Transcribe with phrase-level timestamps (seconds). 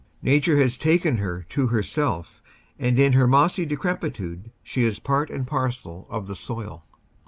[0.23, 2.41] Nature has taken her to herself
[2.79, 6.83] and in her mossy decrepitude she is part and parcel of the soil.